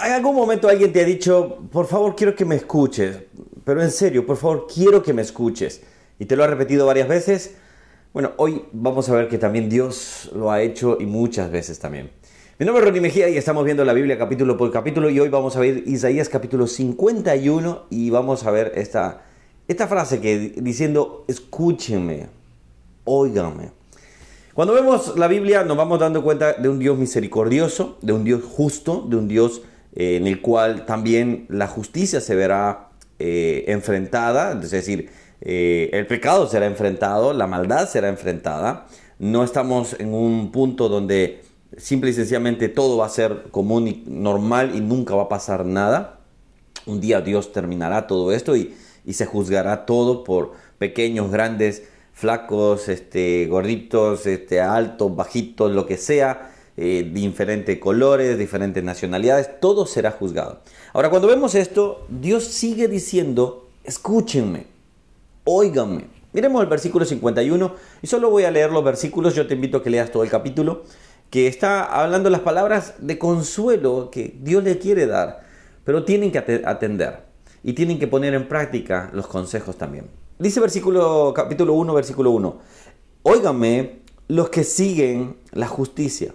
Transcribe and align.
¿En 0.00 0.12
algún 0.12 0.36
momento 0.36 0.68
alguien 0.68 0.92
te 0.92 1.00
ha 1.00 1.04
dicho, 1.04 1.58
por 1.72 1.88
favor, 1.88 2.14
quiero 2.14 2.36
que 2.36 2.44
me 2.44 2.54
escuches? 2.54 3.24
Pero 3.64 3.82
en 3.82 3.90
serio, 3.90 4.24
por 4.24 4.36
favor, 4.36 4.68
quiero 4.72 5.02
que 5.02 5.12
me 5.12 5.22
escuches. 5.22 5.82
Y 6.20 6.26
te 6.26 6.36
lo 6.36 6.44
ha 6.44 6.46
repetido 6.46 6.86
varias 6.86 7.08
veces. 7.08 7.56
Bueno, 8.12 8.30
hoy 8.36 8.64
vamos 8.72 9.08
a 9.08 9.14
ver 9.14 9.28
que 9.28 9.38
también 9.38 9.68
Dios 9.68 10.30
lo 10.32 10.52
ha 10.52 10.62
hecho 10.62 10.98
y 11.00 11.06
muchas 11.06 11.50
veces 11.50 11.80
también. 11.80 12.12
Mi 12.60 12.66
nombre 12.66 12.82
es 12.82 12.86
Ronnie 12.86 13.00
Mejía 13.00 13.28
y 13.28 13.36
estamos 13.36 13.64
viendo 13.64 13.84
la 13.84 13.92
Biblia 13.92 14.16
capítulo 14.16 14.56
por 14.56 14.70
capítulo 14.70 15.10
y 15.10 15.18
hoy 15.18 15.28
vamos 15.30 15.56
a 15.56 15.60
ver 15.60 15.82
Isaías 15.86 16.28
capítulo 16.28 16.68
51 16.68 17.86
y 17.90 18.10
vamos 18.10 18.44
a 18.46 18.52
ver 18.52 18.72
esta, 18.76 19.22
esta 19.66 19.88
frase 19.88 20.20
que 20.20 20.54
diciendo, 20.56 21.24
escúchenme, 21.26 22.28
óiganme. 23.04 23.72
Cuando 24.54 24.74
vemos 24.74 25.18
la 25.18 25.26
Biblia 25.26 25.64
nos 25.64 25.76
vamos 25.76 25.98
dando 25.98 26.22
cuenta 26.22 26.52
de 26.52 26.68
un 26.68 26.78
Dios 26.78 26.96
misericordioso, 26.96 27.98
de 28.00 28.12
un 28.12 28.22
Dios 28.22 28.42
justo, 28.44 29.04
de 29.08 29.16
un 29.16 29.26
Dios 29.26 29.62
eh, 29.98 30.14
en 30.14 30.28
el 30.28 30.40
cual 30.40 30.86
también 30.86 31.46
la 31.48 31.66
justicia 31.66 32.20
se 32.20 32.36
verá 32.36 32.90
eh, 33.18 33.64
enfrentada, 33.66 34.56
es 34.62 34.70
decir, 34.70 35.10
eh, 35.40 35.90
el 35.92 36.06
pecado 36.06 36.46
será 36.46 36.66
enfrentado, 36.66 37.32
la 37.32 37.48
maldad 37.48 37.88
será 37.88 38.08
enfrentada. 38.08 38.86
No 39.18 39.42
estamos 39.42 39.96
en 39.98 40.14
un 40.14 40.52
punto 40.52 40.88
donde 40.88 41.42
simple 41.76 42.10
y 42.10 42.12
sencillamente 42.12 42.68
todo 42.68 42.96
va 42.96 43.06
a 43.06 43.08
ser 43.08 43.46
común 43.50 43.88
y 43.88 44.04
normal 44.06 44.76
y 44.76 44.80
nunca 44.80 45.16
va 45.16 45.24
a 45.24 45.28
pasar 45.28 45.66
nada. 45.66 46.20
Un 46.86 47.00
día 47.00 47.20
Dios 47.20 47.50
terminará 47.52 48.06
todo 48.06 48.30
esto 48.30 48.56
y, 48.56 48.76
y 49.04 49.14
se 49.14 49.26
juzgará 49.26 49.84
todo 49.84 50.22
por 50.22 50.52
pequeños, 50.78 51.32
grandes, 51.32 51.82
flacos, 52.12 52.88
este, 52.88 53.46
gorditos, 53.46 54.26
este, 54.26 54.60
altos, 54.60 55.16
bajitos, 55.16 55.72
lo 55.72 55.86
que 55.86 55.96
sea, 55.96 56.52
eh, 56.80 57.10
diferentes 57.12 57.76
colores, 57.78 58.38
diferentes 58.38 58.84
nacionalidades, 58.84 59.58
todo 59.58 59.84
será 59.84 60.12
juzgado. 60.12 60.60
Ahora, 60.92 61.10
cuando 61.10 61.26
vemos 61.26 61.56
esto, 61.56 62.06
Dios 62.08 62.44
sigue 62.44 62.86
diciendo, 62.86 63.68
escúchenme, 63.82 64.66
óiganme. 65.42 66.04
Miremos 66.32 66.62
el 66.62 66.68
versículo 66.68 67.04
51 67.04 67.74
y 68.00 68.06
solo 68.06 68.30
voy 68.30 68.44
a 68.44 68.52
leer 68.52 68.70
los 68.70 68.84
versículos, 68.84 69.34
yo 69.34 69.48
te 69.48 69.54
invito 69.54 69.78
a 69.78 69.82
que 69.82 69.90
leas 69.90 70.12
todo 70.12 70.22
el 70.22 70.30
capítulo, 70.30 70.84
que 71.30 71.48
está 71.48 71.82
hablando 71.82 72.30
las 72.30 72.42
palabras 72.42 72.94
de 73.00 73.18
consuelo 73.18 74.10
que 74.12 74.36
Dios 74.40 74.62
le 74.62 74.78
quiere 74.78 75.08
dar, 75.08 75.40
pero 75.82 76.04
tienen 76.04 76.30
que 76.30 76.62
atender 76.64 77.24
y 77.64 77.72
tienen 77.72 77.98
que 77.98 78.06
poner 78.06 78.34
en 78.34 78.46
práctica 78.46 79.10
los 79.12 79.26
consejos 79.26 79.76
también. 79.76 80.06
Dice 80.38 80.60
versículo, 80.60 81.32
capítulo 81.34 81.72
1, 81.72 81.92
versículo 81.92 82.30
1. 82.30 82.58
Óigame 83.24 84.02
los 84.28 84.48
que 84.48 84.62
siguen 84.62 85.38
la 85.50 85.66
justicia, 85.66 86.34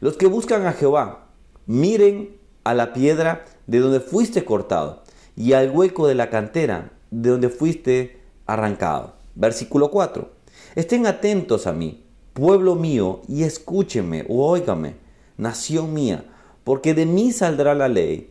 los 0.00 0.16
que 0.16 0.26
buscan 0.26 0.66
a 0.66 0.72
Jehová, 0.72 1.26
miren 1.66 2.36
a 2.64 2.74
la 2.74 2.92
piedra 2.92 3.44
de 3.66 3.78
donde 3.78 4.00
fuiste 4.00 4.44
cortado 4.44 5.02
y 5.36 5.52
al 5.52 5.70
hueco 5.70 6.06
de 6.06 6.14
la 6.14 6.30
cantera 6.30 6.92
de 7.10 7.30
donde 7.30 7.48
fuiste 7.48 8.20
arrancado. 8.46 9.14
Versículo 9.34 9.90
4. 9.90 10.30
Estén 10.74 11.06
atentos 11.06 11.66
a 11.66 11.72
mí, 11.72 12.04
pueblo 12.32 12.74
mío, 12.74 13.20
y 13.28 13.42
escúchenme 13.42 14.24
o 14.28 14.48
óigame, 14.48 14.96
nación 15.36 15.94
mía, 15.94 16.24
porque 16.64 16.94
de 16.94 17.06
mí 17.06 17.32
saldrá 17.32 17.74
la 17.74 17.88
ley 17.88 18.30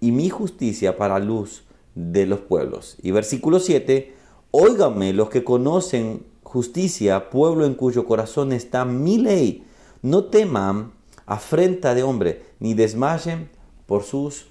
y 0.00 0.12
mi 0.12 0.28
justicia 0.28 0.96
para 0.96 1.18
luz 1.18 1.64
de 1.94 2.26
los 2.26 2.40
pueblos. 2.40 2.96
Y 3.02 3.10
versículo 3.10 3.60
7. 3.60 4.14
Óigame 4.50 5.12
los 5.12 5.30
que 5.30 5.44
conocen 5.44 6.24
justicia, 6.42 7.30
pueblo 7.30 7.64
en 7.64 7.74
cuyo 7.74 8.06
corazón 8.06 8.52
está 8.52 8.84
mi 8.84 9.18
ley. 9.18 9.64
No 10.02 10.24
teman 10.24 10.92
afrenta 11.26 11.94
de 11.94 12.02
hombre, 12.02 12.42
ni 12.60 12.74
desmayen 12.74 13.48
por 13.86 14.02
sus 14.04 14.46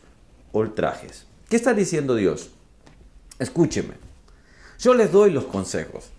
ultrajes. 0.52 1.26
¿Qué 1.50 1.56
está 1.56 1.74
diciendo 1.74 2.16
Dios? 2.16 2.50
Escúcheme. 3.40 3.94
Yo 4.80 4.94
les 4.94 5.12
doy 5.12 5.32
los 5.32 5.46
consejos. 5.46 6.12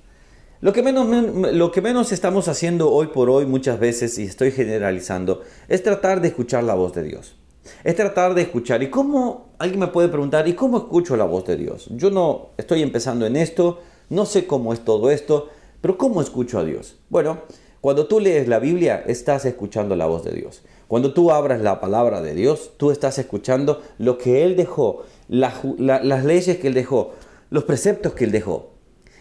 Lo 0.61 0.73
que, 0.73 0.83
menos, 0.83 1.07
lo 1.53 1.71
que 1.71 1.83
menos 1.83 2.13
estamos 2.13 2.49
haciendo 2.49 2.91
hoy 2.91 3.09
por 3.09 3.29
hoy 3.29 3.45
muchas 3.45 3.79
veces, 3.79 4.19
y 4.19 4.23
estoy 4.23 4.51
generalizando, 4.51 5.43
es 5.69 5.83
tratar 5.83 6.21
de 6.21 6.29
escuchar 6.29 6.65
la 6.65 6.75
voz 6.75 6.95
de 6.95 7.03
Dios. 7.03 7.37
Es 7.83 7.97
tratar 7.97 8.35
de 8.35 8.43
escuchar. 8.43 8.83
¿Y 8.83 8.89
cómo? 8.89 9.51
Alguien 9.59 9.81
me 9.81 9.89
puede 9.89 10.09
preguntar, 10.09 10.49
¿y 10.49 10.55
cómo 10.55 10.79
escucho 10.79 11.17
la 11.17 11.25
voz 11.25 11.45
de 11.45 11.57
Dios? 11.57 11.89
Yo 11.91 12.11
no 12.11 12.51
estoy 12.57 12.83
empezando 12.83 13.27
en 13.27 13.37
esto, 13.37 13.83
no 14.09 14.25
sé 14.25 14.47
cómo 14.47 14.73
es 14.73 14.85
todo 14.85 15.11
esto, 15.11 15.51
pero 15.81 15.99
¿cómo 15.99 16.23
escucho 16.23 16.59
a 16.59 16.65
Dios? 16.65 16.97
Bueno, 17.11 17.43
cuando 17.85 18.07
tú 18.07 18.19
lees 18.19 18.49
la 18.49 18.61
Biblia, 18.61 19.05
estás 19.07 19.45
escuchando 19.45 19.95
la 19.95 20.07
voz 20.07 20.25
de 20.25 20.33
Dios. 20.33 20.63
Cuando 20.89 21.13
tú 21.13 21.31
abras 21.31 21.61
la 21.61 21.83
palabra 21.83 22.23
de 22.23 22.35
Dios, 22.35 22.73
tú 22.79 22.91
estás 22.91 23.19
escuchando 23.19 23.83
lo 23.99 24.17
que 24.17 24.43
Él 24.43 24.57
dejó, 24.57 25.05
las 25.29 26.25
leyes 26.25 26.57
que 26.57 26.69
Él 26.69 26.73
dejó, 26.73 27.13
los 27.51 27.65
preceptos 27.65 28.15
que 28.15 28.25
Él 28.25 28.33
dejó. 28.33 28.71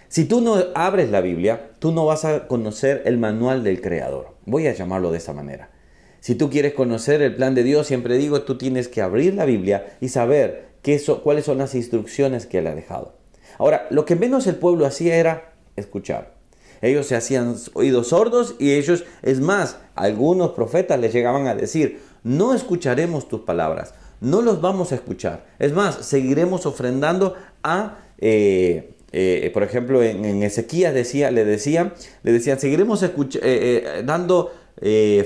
Si 0.08 0.24
tú 0.24 0.40
no 0.40 0.56
abres 0.76 1.12
la 1.12 1.20
Biblia, 1.20 1.72
tú 1.80 1.92
no 1.92 2.06
vas 2.06 2.24
a 2.24 2.48
conocer 2.48 3.02
el 3.04 3.18
manual 3.18 3.66
del 3.66 3.82
Creador. 3.82 4.28
Voy 4.46 4.68
a 4.68 4.74
llamarlo 4.74 5.12
de 5.12 5.18
esa 5.18 5.34
manera. 5.34 5.70
Si 6.22 6.36
tú 6.36 6.50
quieres 6.50 6.74
conocer 6.74 7.22
el 7.22 7.36
plan 7.36 7.56
de 7.56 7.64
Dios, 7.64 7.88
siempre 7.88 8.16
digo, 8.16 8.44
tú 8.44 8.58
tienes 8.58 8.88
que 8.88 9.02
abrir 9.02 9.34
la 9.34 9.44
Biblia 9.44 9.98
y 10.00 10.08
saber 10.08 10.70
qué 10.82 11.02
cuáles 11.22 11.44
son 11.44 11.58
las 11.58 11.76
instrucciones 11.76 12.46
que 12.46 12.60
Él 12.60 12.68
ha 12.68 12.76
dejado. 12.76 13.18
Ahora, 13.58 13.88
lo 13.90 14.06
que 14.06 14.16
menos 14.16 14.48
el 14.48 14.56
pueblo 14.56 14.86
hacía 14.86 15.18
era 15.18 15.52
escuchar. 15.76 16.43
Ellos 16.84 17.08
se 17.08 17.16
hacían 17.16 17.56
oídos 17.74 18.10
sordos 18.10 18.56
y 18.60 18.74
ellos, 18.74 19.06
es 19.22 19.40
más, 19.40 19.78
algunos 19.96 20.52
profetas 20.52 21.00
les 21.00 21.14
llegaban 21.14 21.48
a 21.48 21.56
decir, 21.56 22.02
no 22.24 22.54
escucharemos 22.54 23.30
tus 23.30 23.42
palabras, 23.42 23.94
no 24.20 24.42
los 24.42 24.60
vamos 24.60 24.92
a 24.92 24.96
escuchar. 24.96 25.46
Es 25.60 25.72
más, 25.72 25.96
seguiremos 26.06 26.66
ofrendando 26.66 27.36
a... 27.64 28.00
Eh, 28.20 28.90
eh, 29.14 29.50
por 29.54 29.64
ejemplo, 29.64 30.04
en, 30.04 30.44
Ezequías 30.44 30.94
decía, 30.94 31.32
le 31.32 31.46
decían, 31.46 31.94
le 32.24 32.34
decían, 32.34 32.60
seguiremos 32.60 33.02
eh, 33.04 34.04
dando 34.04 34.52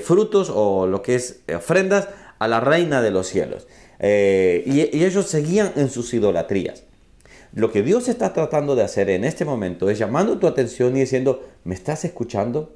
frutos 0.04 0.52
o 0.54 0.86
lo 0.86 1.02
que 1.02 1.16
es 1.16 1.40
ofrendas 1.56 2.08
a 2.38 2.46
la 2.46 2.60
reina 2.60 3.02
de 3.02 3.10
los 3.10 3.26
cielos. 3.26 3.66
Y, 3.98 5.04
ellos 5.04 5.26
seguían 5.26 5.72
en 5.74 5.90
sus 5.90 6.14
idolatrías. 6.14 6.84
Lo 7.54 7.72
que 7.72 7.82
Dios 7.82 8.08
está 8.08 8.32
tratando 8.32 8.76
de 8.76 8.82
hacer 8.82 9.10
en 9.10 9.24
este 9.24 9.44
momento 9.44 9.88
es 9.90 9.98
llamando 9.98 10.38
tu 10.38 10.46
atención 10.46 10.96
y 10.96 11.00
diciendo, 11.00 11.48
¿me 11.64 11.74
estás 11.74 12.04
escuchando? 12.04 12.74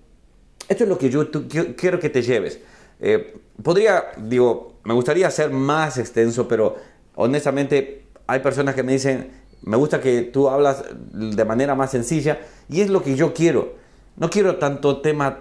Esto 0.69 0.85
es 0.85 0.89
lo 0.89 0.99
que 0.99 1.11
yo 1.11 1.31
quiero 1.77 2.01
que 2.01 2.09
te 2.09 2.23
lleves. 2.23 2.61
Eh, 3.01 3.35
podría, 3.63 4.05
digo, 4.17 4.75
me 4.85 4.95
gustaría 4.95 5.31
ser 5.31 5.51
más 5.51 5.99
extenso, 5.99 6.49
pero 6.49 6.77
honestamente 7.15 8.05
hay 8.27 8.41
personas 8.41 8.75
que 8.75 8.83
me 8.83 8.93
dicen, 8.93 9.31
me 9.63 9.77
gusta 9.77 10.01
que 10.01 10.23
tú 10.23 10.49
hablas 10.49 10.85
de 11.13 11.45
manera 11.45 11.75
más 11.75 11.91
sencilla 11.91 12.41
y 12.69 12.81
es 12.81 12.91
lo 12.91 13.03
que 13.03 13.17
yo 13.17 13.35
quiero. 13.35 13.75
No 14.17 14.31
quiero 14.31 14.57
tanto 14.57 15.01
tema 15.01 15.41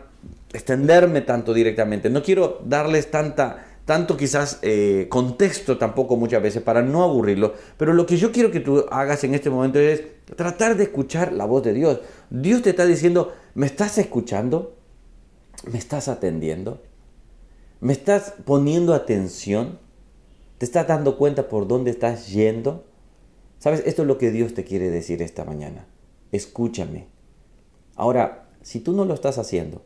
extenderme 0.53 1.21
tanto 1.21 1.53
directamente, 1.53 2.09
no 2.09 2.21
quiero 2.21 2.59
darles 2.65 3.09
tanta, 3.09 3.70
tanto 3.85 4.15
quizás 4.17 4.59
eh, 4.61 5.07
contexto 5.09 5.77
tampoco 5.77 6.15
muchas 6.15 6.41
veces 6.41 6.61
para 6.61 6.81
no 6.81 7.03
aburrirlo, 7.03 7.53
pero 7.77 7.93
lo 7.93 8.05
que 8.05 8.17
yo 8.17 8.31
quiero 8.31 8.51
que 8.51 8.59
tú 8.59 8.85
hagas 8.91 9.23
en 9.23 9.33
este 9.33 9.49
momento 9.49 9.79
es 9.79 10.03
tratar 10.35 10.77
de 10.77 10.83
escuchar 10.83 11.33
la 11.33 11.45
voz 11.45 11.63
de 11.63 11.73
Dios. 11.73 11.99
Dios 12.29 12.61
te 12.61 12.71
está 12.71 12.85
diciendo, 12.85 13.33
¿me 13.53 13.65
estás 13.65 13.97
escuchando? 13.97 14.77
¿Me 15.71 15.77
estás 15.77 16.07
atendiendo? 16.07 16.81
¿Me 17.79 17.93
estás 17.93 18.33
poniendo 18.45 18.93
atención? 18.93 19.79
¿Te 20.57 20.65
estás 20.65 20.87
dando 20.87 21.17
cuenta 21.17 21.49
por 21.49 21.67
dónde 21.67 21.91
estás 21.91 22.29
yendo? 22.29 22.85
¿Sabes? 23.57 23.83
Esto 23.85 24.03
es 24.03 24.07
lo 24.07 24.17
que 24.17 24.31
Dios 24.31 24.53
te 24.53 24.63
quiere 24.63 24.89
decir 24.89 25.21
esta 25.21 25.45
mañana. 25.45 25.87
Escúchame. 26.31 27.07
Ahora, 27.95 28.49
si 28.61 28.79
tú 28.79 28.93
no 28.93 29.05
lo 29.05 29.13
estás 29.13 29.37
haciendo, 29.37 29.83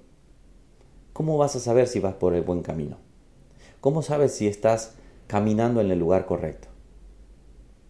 ¿cómo 1.13 1.37
vas 1.37 1.55
a 1.55 1.59
saber 1.59 1.87
si 1.87 1.99
vas 1.99 2.15
por 2.15 2.35
el 2.35 2.43
buen 2.43 2.61
camino? 2.61 3.04
¿Cómo 3.85 4.01
sabes 4.01 4.31
si 4.31 4.47
estás 4.47 4.95
caminando 5.27 5.79
en 5.79 5.91
el 5.91 5.99
lugar 5.99 6.25
correcto? 6.25 6.69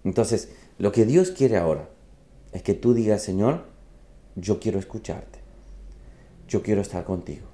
Entonces, 0.03 0.51
lo 0.77 0.91
que 0.91 1.05
Dios 1.05 1.31
quiere 1.31 1.55
ahora 1.55 1.87
es 2.51 2.63
que 2.63 2.73
tú 2.73 2.93
digas, 2.93 3.21
Señor, 3.21 3.63
yo 4.35 4.59
quiero 4.59 4.77
escucharte. 4.77 5.39
Yo 6.49 6.61
quiero 6.63 6.81
estar 6.81 7.05
contigo. 7.05 7.47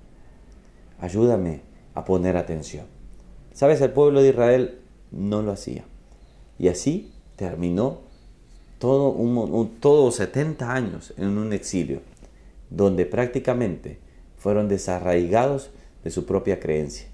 Ayúdame 0.99 1.61
a 1.93 2.03
poner 2.03 2.35
atención. 2.35 2.87
Sabes, 3.53 3.79
el 3.81 3.91
pueblo 3.91 4.23
de 4.23 4.29
Israel 4.29 4.79
no 5.11 5.43
lo 5.43 5.51
hacía. 5.51 5.85
Y 6.57 6.69
así 6.69 7.13
terminó 7.35 7.99
todo 8.79 9.15
todos 9.79 10.15
70 10.15 10.73
años 10.73 11.13
en 11.15 11.37
un 11.37 11.53
exilio, 11.53 12.01
donde 12.71 13.05
prácticamente 13.05 13.99
fueron 14.35 14.67
desarraigados 14.67 15.69
de 16.03 16.09
su 16.09 16.25
propia 16.25 16.59
creencia. 16.59 17.10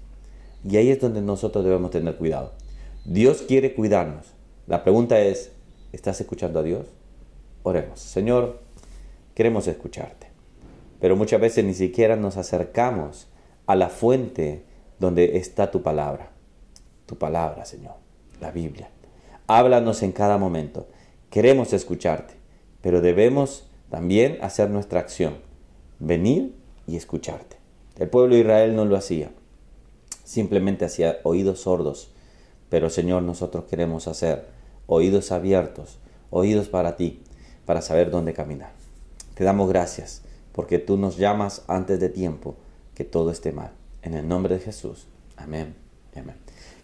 Y 0.64 0.76
ahí 0.76 0.90
es 0.90 1.00
donde 1.00 1.20
nosotros 1.20 1.64
debemos 1.64 1.90
tener 1.90 2.16
cuidado. 2.16 2.52
Dios 3.04 3.42
quiere 3.42 3.74
cuidarnos. 3.74 4.26
La 4.66 4.82
pregunta 4.84 5.20
es, 5.20 5.52
¿estás 5.92 6.20
escuchando 6.20 6.60
a 6.60 6.62
Dios? 6.62 6.86
Oremos. 7.62 8.00
Señor, 8.00 8.60
queremos 9.34 9.66
escucharte. 9.66 10.28
Pero 11.00 11.16
muchas 11.16 11.40
veces 11.40 11.64
ni 11.64 11.74
siquiera 11.74 12.16
nos 12.16 12.36
acercamos 12.36 13.28
a 13.66 13.76
la 13.76 13.88
fuente 13.88 14.64
donde 14.98 15.36
está 15.36 15.70
tu 15.70 15.82
palabra. 15.82 16.30
Tu 17.06 17.16
palabra, 17.16 17.64
Señor. 17.64 17.94
la 18.40 18.50
Biblia. 18.50 18.90
Háblanos 19.46 20.02
en 20.02 20.12
cada 20.12 20.38
momento. 20.38 20.86
Queremos 21.30 21.72
escucharte, 21.72 22.34
pero 22.82 23.00
debemos 23.00 23.68
también 23.90 24.38
hacer 24.42 24.70
nuestra 24.70 25.00
acción, 25.00 25.38
venir 25.98 26.54
y 26.86 26.96
escucharte. 26.96 27.56
El 27.98 28.08
pueblo 28.08 28.34
de 28.34 28.42
Israel 28.42 28.76
no 28.76 28.84
lo 28.84 28.96
hacía, 28.96 29.30
simplemente 30.28 30.84
hacía 30.84 31.20
oídos 31.22 31.62
sordos, 31.62 32.10
pero 32.68 32.90
Señor, 32.90 33.22
nosotros 33.22 33.64
queremos 33.64 34.06
hacer 34.08 34.44
oídos 34.86 35.32
abiertos, 35.32 35.98
oídos 36.28 36.68
para 36.68 36.96
ti, 36.96 37.22
para 37.64 37.80
saber 37.80 38.10
dónde 38.10 38.34
caminar. 38.34 38.72
Te 39.32 39.44
damos 39.44 39.70
gracias 39.70 40.20
porque 40.52 40.78
tú 40.78 40.98
nos 40.98 41.16
llamas 41.16 41.62
antes 41.66 41.98
de 41.98 42.10
tiempo 42.10 42.56
que 42.94 43.04
todo 43.04 43.30
esté 43.30 43.52
mal. 43.52 43.70
En 44.02 44.12
el 44.12 44.28
nombre 44.28 44.56
de 44.56 44.60
Jesús. 44.60 45.06
Amén. 45.38 45.74
Amén. 46.14 46.36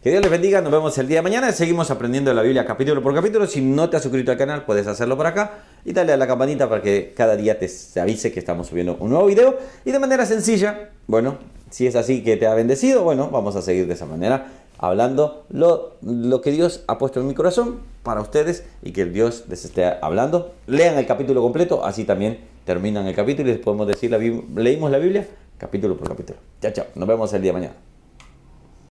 Que 0.02 0.10
Dios 0.10 0.22
les 0.22 0.30
bendiga, 0.30 0.62
nos 0.62 0.72
vemos 0.72 0.96
el 0.96 1.06
día 1.06 1.18
de 1.18 1.22
mañana. 1.22 1.52
Seguimos 1.52 1.90
aprendiendo 1.90 2.32
la 2.32 2.40
Biblia 2.40 2.64
capítulo 2.64 3.02
por 3.02 3.14
capítulo. 3.14 3.46
Si 3.46 3.60
no 3.60 3.90
te 3.90 3.98
has 3.98 4.02
suscrito 4.02 4.30
al 4.30 4.38
canal, 4.38 4.64
puedes 4.64 4.86
hacerlo 4.86 5.18
por 5.18 5.26
acá 5.26 5.64
y 5.84 5.92
dale 5.92 6.14
a 6.14 6.16
la 6.16 6.26
campanita 6.26 6.66
para 6.66 6.80
que 6.80 7.12
cada 7.14 7.36
día 7.36 7.58
te 7.58 7.68
avise 8.00 8.32
que 8.32 8.38
estamos 8.38 8.68
subiendo 8.68 8.96
un 9.00 9.10
nuevo 9.10 9.26
video. 9.26 9.58
Y 9.84 9.92
de 9.92 9.98
manera 9.98 10.24
sencilla, 10.24 10.90
bueno, 11.06 11.38
si 11.74 11.88
es 11.88 11.96
así 11.96 12.22
que 12.22 12.36
te 12.36 12.46
ha 12.46 12.54
bendecido, 12.54 13.02
bueno, 13.02 13.30
vamos 13.32 13.56
a 13.56 13.62
seguir 13.62 13.88
de 13.88 13.94
esa 13.94 14.06
manera 14.06 14.46
hablando 14.78 15.44
lo, 15.48 15.96
que 16.40 16.52
Dios 16.52 16.84
ha 16.86 16.98
puesto 16.98 17.18
en 17.18 17.26
mi 17.26 17.34
corazón 17.34 17.80
para 18.04 18.20
ustedes 18.20 18.64
y 18.80 18.92
que 18.92 19.06
Dios 19.06 19.46
les 19.48 19.64
esté 19.64 19.84
hablando. 20.00 20.52
Lean 20.68 20.96
el 20.98 21.04
capítulo 21.04 21.42
completo, 21.42 21.84
así 21.84 22.04
también 22.04 22.38
terminan 22.64 23.08
el 23.08 23.14
capítulo 23.16 23.48
y 23.48 23.54
les 23.54 23.60
podemos 23.60 23.88
decir, 23.88 24.12
la, 24.12 24.18
leímos 24.18 24.88
la 24.92 24.98
Biblia 24.98 25.26
capítulo 25.58 25.96
por 25.96 26.06
capítulo. 26.06 26.38
Chao, 26.62 26.70
chao. 26.70 26.86
Nos 26.94 27.08
vemos 27.08 27.32
el 27.32 27.42
día 27.42 27.50
de 27.50 27.58
mañana. 27.58 27.93